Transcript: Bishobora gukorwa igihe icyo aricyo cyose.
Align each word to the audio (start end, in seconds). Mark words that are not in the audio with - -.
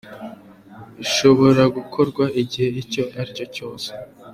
Bishobora 0.97 1.63
gukorwa 1.75 2.23
igihe 2.41 2.69
icyo 2.81 3.03
aricyo 3.19 3.45
cyose. 3.55 3.89